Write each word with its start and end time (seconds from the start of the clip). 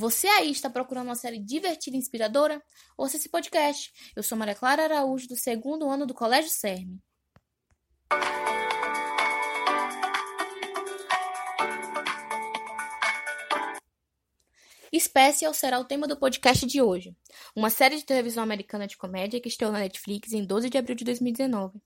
Você 0.00 0.28
aí 0.28 0.50
está 0.50 0.70
procurando 0.70 1.08
uma 1.08 1.14
série 1.14 1.38
divertida 1.38 1.94
e 1.94 2.00
inspiradora? 2.00 2.62
Ouça 2.96 3.18
esse 3.18 3.28
podcast. 3.28 3.92
Eu 4.16 4.22
sou 4.22 4.38
Maria 4.38 4.54
Clara 4.54 4.84
Araújo, 4.84 5.28
do 5.28 5.36
segundo 5.36 5.90
ano 5.90 6.06
do 6.06 6.14
Colégio 6.14 6.50
CERN. 6.50 6.98
Special 14.98 15.52
será 15.52 15.78
o 15.78 15.84
tema 15.84 16.08
do 16.08 16.18
podcast 16.18 16.66
de 16.66 16.80
hoje, 16.80 17.14
uma 17.54 17.68
série 17.68 17.96
de 17.96 18.06
televisão 18.06 18.42
americana 18.42 18.86
de 18.86 18.96
comédia 18.96 19.38
que 19.38 19.48
estreou 19.48 19.70
na 19.70 19.80
Netflix 19.80 20.32
em 20.32 20.46
12 20.46 20.70
de 20.70 20.78
abril 20.78 20.96
de 20.96 21.04
2019. 21.04 21.78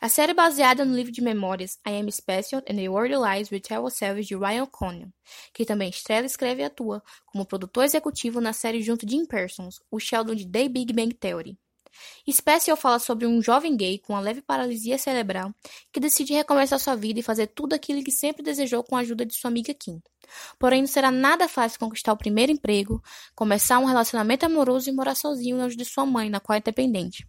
A 0.00 0.08
série 0.08 0.32
é 0.32 0.34
baseada 0.34 0.84
no 0.84 0.94
livro 0.94 1.12
de 1.12 1.22
memórias 1.22 1.78
I 1.86 2.00
Am 2.00 2.10
Special 2.10 2.62
and 2.68 2.76
the 2.76 2.88
World 2.88 3.14
Lies 3.16 3.50
We 3.50 3.60
Tell 3.60 3.82
Ourselves 3.82 4.26
de 4.26 4.36
Ryan 4.36 4.64
O'Connell, 4.64 5.12
que 5.52 5.64
também 5.64 5.88
estrela, 5.88 6.26
escreve 6.26 6.62
e 6.62 6.64
atua 6.64 7.02
como 7.26 7.46
produtor 7.46 7.84
executivo 7.84 8.40
na 8.40 8.52
série 8.52 8.82
junto 8.82 9.06
de 9.06 9.12
Jim 9.12 9.26
Parsons, 9.26 9.80
o 9.90 9.98
Sheldon 9.98 10.34
de 10.34 10.46
The 10.46 10.68
Big 10.68 10.92
Bang 10.92 11.14
Theory. 11.14 11.58
Special 12.28 12.76
fala 12.76 12.98
sobre 12.98 13.26
um 13.26 13.40
jovem 13.40 13.76
gay 13.76 13.98
com 13.98 14.14
uma 14.14 14.20
leve 14.20 14.42
paralisia 14.42 14.98
cerebral 14.98 15.54
que 15.92 16.00
decide 16.00 16.32
recomeçar 16.32 16.78
sua 16.78 16.96
vida 16.96 17.20
e 17.20 17.22
fazer 17.22 17.48
tudo 17.48 17.74
aquilo 17.74 18.02
que 18.02 18.10
sempre 18.10 18.42
desejou 18.42 18.82
com 18.82 18.96
a 18.96 19.00
ajuda 19.00 19.24
de 19.24 19.34
sua 19.34 19.48
amiga 19.48 19.72
Kim. 19.74 20.02
Porém, 20.58 20.80
não 20.80 20.88
será 20.88 21.10
nada 21.10 21.48
fácil 21.48 21.78
conquistar 21.78 22.12
o 22.12 22.16
primeiro 22.16 22.50
emprego, 22.50 23.02
começar 23.34 23.78
um 23.78 23.84
relacionamento 23.84 24.44
amoroso 24.44 24.88
e 24.88 24.92
morar 24.92 25.14
sozinho 25.14 25.56
longe 25.56 25.76
de 25.76 25.84
sua 25.84 26.04
mãe, 26.04 26.28
na 26.28 26.40
qual 26.40 26.56
é 26.56 26.60
dependente. 26.60 27.26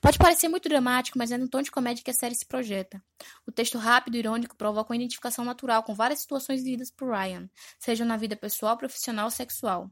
Pode 0.00 0.18
parecer 0.18 0.48
muito 0.48 0.68
dramático, 0.68 1.18
mas 1.18 1.30
é 1.32 1.38
no 1.38 1.48
tom 1.48 1.62
de 1.62 1.70
comédia 1.70 2.04
que 2.04 2.10
a 2.10 2.14
série 2.14 2.34
se 2.34 2.46
projeta. 2.46 3.02
O 3.46 3.52
texto 3.52 3.78
rápido 3.78 4.16
e 4.16 4.18
irônico 4.18 4.56
provoca 4.56 4.92
uma 4.92 4.96
identificação 4.96 5.44
natural 5.44 5.82
com 5.82 5.94
várias 5.94 6.20
situações 6.20 6.62
vividas 6.62 6.90
por 6.90 7.10
Ryan, 7.10 7.48
sejam 7.78 8.06
na 8.06 8.16
vida 8.16 8.36
pessoal, 8.36 8.76
profissional 8.76 9.26
ou 9.26 9.30
sexual. 9.30 9.90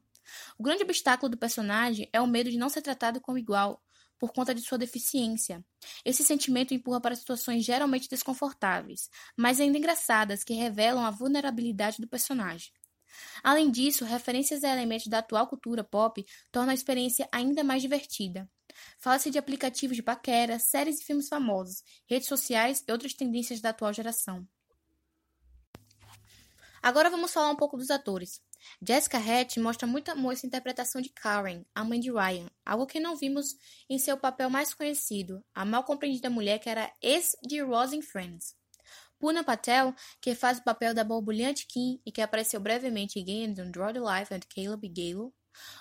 O 0.59 0.63
grande 0.63 0.83
obstáculo 0.83 1.29
do 1.29 1.39
personagem 1.39 2.09
é 2.13 2.21
o 2.21 2.27
medo 2.27 2.51
de 2.51 2.59
não 2.59 2.69
ser 2.69 2.83
tratado 2.83 3.21
como 3.21 3.39
igual 3.39 3.83
por 4.19 4.33
conta 4.33 4.55
de 4.55 4.61
sua 4.61 4.77
deficiência. 4.77 5.65
Esse 6.05 6.23
sentimento 6.23 6.75
empurra 6.75 7.01
para 7.01 7.17
situações 7.17 7.65
geralmente 7.65 8.09
desconfortáveis, 8.09 9.09
mas 9.37 9.59
ainda 9.59 9.79
engraçadas, 9.79 10.45
que 10.45 10.53
revelam 10.53 11.05
a 11.05 11.11
vulnerabilidade 11.11 11.97
do 11.99 12.07
personagem. 12.07 12.71
Além 13.43 13.71
disso, 13.71 14.05
referências 14.05 14.63
a 14.63 14.71
elementos 14.71 15.07
da 15.07 15.19
atual 15.19 15.47
cultura 15.49 15.83
pop 15.83 16.25
tornam 16.53 16.71
a 16.71 16.75
experiência 16.75 17.29
ainda 17.33 17.65
mais 17.65 17.83
divertida. 17.83 18.49
Fala-se 18.99 19.31
de 19.31 19.39
aplicativos 19.39 19.97
de 19.97 20.03
paquera, 20.03 20.59
séries 20.59 21.01
e 21.01 21.05
filmes 21.05 21.29
famosos, 21.29 21.83
redes 22.09 22.29
sociais 22.29 22.83
e 22.87 22.93
outras 22.93 23.15
tendências 23.15 23.61
da 23.61 23.71
atual 23.71 23.93
geração. 23.93 24.47
Agora 26.83 27.11
vamos 27.11 27.33
falar 27.33 27.51
um 27.51 27.57
pouco 27.57 27.77
dos 27.77 27.91
atores. 27.91 28.41
Jessica 28.83 29.19
Hatch 29.19 29.57
mostra 29.59 29.87
muito 29.87 30.11
amor 30.11 30.35
em 30.35 30.47
interpretação 30.47 31.01
de 31.01 31.11
Karen, 31.11 31.63
a 31.75 31.85
mãe 31.85 32.01
de 32.01 32.11
Ryan, 32.11 32.51
algo 32.65 32.87
que 32.87 33.01
não 33.01 33.17
vimos 33.17 33.55
em 33.89 33.99
seu 33.99 34.17
papel 34.17 34.49
mais 34.49 34.73
conhecido, 34.73 35.45
a 35.55 35.65
mal 35.65 35.85
compreendida 35.85 36.31
mulher 36.31 36.59
que 36.59 36.69
era 36.69 36.93
ex 37.03 37.33
de 37.43 37.61
Rose 37.61 37.97
em 37.97 38.03
Friends. 38.03 38.55
Puna 39.19 39.45
Patel, 39.45 39.95
que 40.21 40.35
faz 40.35 40.59
o 40.59 40.65
papel 40.65 40.95
da 40.95 41.05
borbulhante 41.05 41.67
Kim 41.67 42.01
e 42.07 42.11
que 42.11 42.23
apareceu 42.23 42.59
brevemente 42.59 43.19
em 43.19 43.25
Games 43.25 43.59
on 43.59 43.71
Draw 43.71 43.93
the 43.93 44.01
Life 44.01 44.35
and 44.35 44.41
Caleb 44.49 44.89
Gale. 44.89 45.31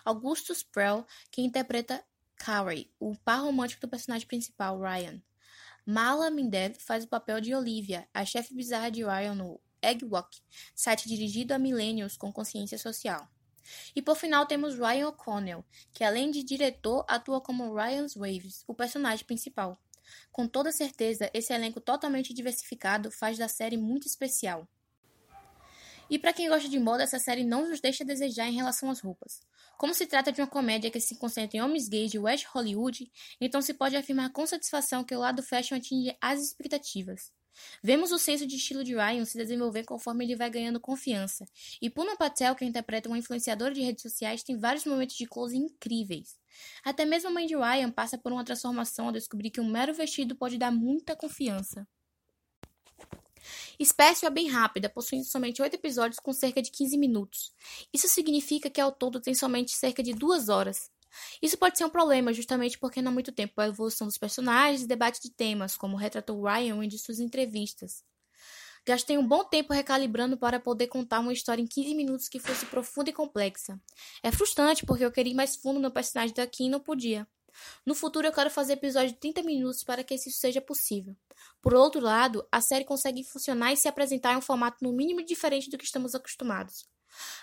Augustus 0.04 0.64
Prell, 0.64 1.06
que 1.32 1.42
interpreta 1.42 2.04
Carrie, 2.40 2.90
o 2.98 3.16
par 3.18 3.42
romântico 3.42 3.82
do 3.82 3.90
personagem 3.90 4.26
principal, 4.26 4.80
Ryan. 4.80 5.22
Mala 5.86 6.32
Minded 6.32 6.80
faz 6.80 7.04
o 7.04 7.08
papel 7.08 7.42
de 7.42 7.54
Olivia, 7.54 8.08
a 8.14 8.24
chefe 8.24 8.56
bizarra 8.56 8.90
de 8.90 9.04
Ryan 9.04 9.36
no 9.36 9.60
Eggwalk, 9.82 10.40
site 10.74 11.08
dirigido 11.08 11.54
a 11.54 11.60
millennials 11.60 12.16
com 12.16 12.32
consciência 12.32 12.78
social. 12.78 13.30
E 13.94 14.02
por 14.02 14.16
final 14.16 14.46
temos 14.46 14.76
Ryan 14.76 15.10
O'Connell, 15.10 15.66
que 15.94 16.04
além 16.04 16.32
de 16.32 16.42
diretor 16.42 17.06
atua 17.10 17.42
como 17.42 17.76
Ryan's 17.76 18.16
Waves, 18.16 18.64
o 18.66 18.74
personagem 18.74 19.26
principal. 19.26 19.78
Com 20.32 20.48
toda 20.48 20.72
certeza, 20.72 21.30
esse 21.34 21.54
elenco 21.54 21.82
totalmente 21.82 22.34
diversificado 22.34 23.12
faz 23.12 23.38
da 23.38 23.50
série 23.50 23.78
muito 23.78 24.08
especial. 24.08 24.68
E 26.10 26.18
para 26.18 26.34
quem 26.34 26.50
gosta 26.50 26.68
de 26.68 26.80
moda, 26.80 27.04
essa 27.04 27.20
série 27.20 27.44
não 27.44 27.70
nos 27.70 27.80
deixa 27.80 28.04
desejar 28.04 28.48
em 28.48 28.56
relação 28.56 28.90
às 28.90 29.00
roupas. 29.00 29.40
Como 29.78 29.94
se 29.94 30.08
trata 30.08 30.32
de 30.32 30.42
uma 30.42 30.48
comédia 30.48 30.90
que 30.90 31.00
se 31.00 31.18
concentra 31.18 31.58
em 31.58 31.62
homens 31.62 31.88
gays 31.88 32.12
de 32.12 32.18
West 32.18 32.46
Hollywood, 32.48 33.12
então 33.40 33.62
se 33.62 33.74
pode 33.74 33.96
afirmar 33.96 34.32
com 34.32 34.46
satisfação 34.46 35.04
que 35.04 35.16
o 35.16 35.20
lado 35.20 35.44
fashion 35.44 35.78
atinge 35.78 36.18
as 36.20 36.42
expectativas. 36.42 37.32
Vemos 37.84 38.12
o 38.12 38.18
senso 38.18 38.48
de 38.48 38.56
estilo 38.56 38.84
de 38.84 38.96
Ryan 38.96 39.26
se 39.26 39.38
desenvolver 39.38 39.84
conforme 39.84 40.26
ele 40.26 40.36
vai 40.36 40.50
ganhando 40.50 40.80
confiança, 40.80 41.46
e 41.82 41.90
Puna 41.90 42.16
Patel, 42.16 42.56
que 42.56 42.66
interpreta 42.66 43.10
uma 43.10 43.18
influenciadora 43.18 43.74
de 43.74 43.82
redes 43.82 44.02
sociais, 44.02 44.44
tem 44.44 44.58
vários 44.58 44.86
momentos 44.86 45.16
de 45.16 45.26
close 45.26 45.58
incríveis. 45.58 46.38
Até 46.84 47.06
mesmo 47.06 47.30
a 47.30 47.34
mãe 47.34 47.46
de 47.46 47.56
Ryan 47.56 47.92
passa 47.92 48.18
por 48.18 48.32
uma 48.32 48.46
transformação 48.46 49.08
ao 49.08 49.12
descobrir 49.12 49.52
que 49.52 49.62
um 49.62 49.70
mero 49.70 49.94
vestido 49.94 50.36
pode 50.36 50.58
dar 50.58 50.72
muita 50.72 51.16
confiança. 51.16 51.88
Espécie 53.80 54.26
é 54.26 54.30
bem 54.30 54.50
rápida, 54.50 54.90
possuindo 54.90 55.26
somente 55.26 55.62
oito 55.62 55.76
episódios 55.76 56.20
com 56.20 56.34
cerca 56.34 56.62
de 56.62 56.72
15 56.72 56.98
minutos. 56.98 57.54
Isso 57.94 58.08
significa 58.08 58.70
que 58.70 58.82
ao 58.82 58.92
todo 58.92 59.20
tem 59.20 59.34
somente 59.34 59.72
cerca 59.72 60.04
de 60.04 60.14
duas 60.14 60.50
horas. 60.50 60.92
Isso 61.42 61.58
pode 61.58 61.78
ser 61.78 61.86
um 61.86 61.90
problema, 61.90 62.34
justamente 62.34 62.78
porque 62.78 63.02
não 63.02 63.12
há 63.12 63.14
muito 63.14 63.32
tempo 63.32 63.60
a 63.60 63.68
evolução 63.68 64.08
dos 64.08 64.18
personagens 64.18 64.84
e 64.84 64.88
debate 64.88 65.22
de 65.22 65.32
temas, 65.32 65.76
como 65.76 65.98
retratou 65.98 66.44
Ryan 66.44 66.84
em 66.84 66.90
suas 66.92 67.20
entrevistas. 67.20 68.04
Gastei 68.86 69.18
um 69.18 69.28
bom 69.28 69.44
tempo 69.44 69.74
recalibrando 69.74 70.38
para 70.38 70.60
poder 70.60 70.88
contar 70.88 71.20
uma 71.20 71.34
história 71.34 71.62
em 71.62 71.68
15 71.68 71.94
minutos 71.96 72.28
que 72.28 72.40
fosse 72.40 72.66
profunda 72.66 73.10
e 73.10 73.14
complexa. 73.14 73.80
É 74.24 74.32
frustrante 74.32 74.86
porque 74.86 75.04
eu 75.04 75.12
queria 75.12 75.32
ir 75.32 75.36
mais 75.36 75.56
fundo 75.56 75.80
no 75.80 75.92
personagem 75.92 76.34
daqui 76.34 76.66
e 76.66 76.70
não 76.70 76.80
podia. 76.80 77.28
No 77.86 77.96
futuro 77.96 78.28
eu 78.28 78.34
quero 78.34 78.50
fazer 78.50 78.74
episódios 78.74 79.14
de 79.14 79.20
30 79.20 79.44
minutos 79.44 79.84
para 79.84 80.04
que 80.04 80.16
isso 80.16 80.30
seja 80.32 80.62
possível. 80.62 81.16
Por 81.62 81.74
outro 81.74 82.02
lado, 82.02 82.46
a 82.52 82.62
série 82.62 82.86
consegue 82.86 83.24
funcionar 83.24 83.74
e 83.74 83.78
se 83.78 83.88
apresentar 83.88 84.34
em 84.34 84.38
um 84.38 84.42
formato 84.42 84.78
no 84.84 84.92
mínimo 84.92 85.24
diferente 85.24 85.70
do 85.70 85.78
que 85.78 85.86
estamos 85.86 86.16
acostumados. 86.16 86.88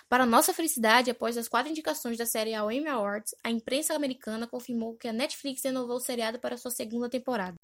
Para 0.07 0.25
nossa 0.25 0.53
felicidade, 0.53 1.11
após 1.11 1.37
as 1.37 1.47
quatro 1.47 1.71
indicações 1.71 2.17
da 2.17 2.25
série 2.25 2.53
ao 2.53 2.71
Emmy 2.71 2.87
Awards, 2.87 3.35
a 3.43 3.51
imprensa 3.51 3.93
americana 3.93 4.47
confirmou 4.47 4.95
que 4.95 5.07
a 5.07 5.13
Netflix 5.13 5.63
renovou 5.63 5.97
o 5.97 6.01
seriado 6.01 6.39
para 6.39 6.57
sua 6.57 6.71
segunda 6.71 7.09
temporada. 7.09 7.55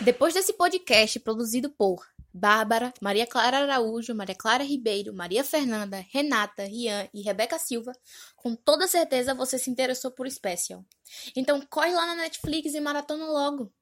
Depois 0.00 0.34
desse 0.34 0.52
podcast 0.52 1.20
produzido 1.20 1.70
por 1.70 2.06
Bárbara, 2.32 2.92
Maria 3.00 3.26
Clara 3.26 3.58
Araújo, 3.58 4.14
Maria 4.14 4.34
Clara 4.34 4.64
Ribeiro, 4.64 5.14
Maria 5.14 5.44
Fernanda, 5.44 6.04
Renata, 6.10 6.64
Rian 6.64 7.08
e 7.12 7.22
Rebeca 7.22 7.58
Silva, 7.58 7.92
com 8.36 8.56
toda 8.56 8.88
certeza 8.88 9.34
você 9.34 9.58
se 9.58 9.70
interessou 9.70 10.10
por 10.10 10.30
Special. 10.30 10.84
Então 11.36 11.60
corre 11.68 11.92
lá 11.92 12.06
na 12.06 12.14
Netflix 12.14 12.74
e 12.74 12.80
maratona 12.80 13.26
logo! 13.26 13.72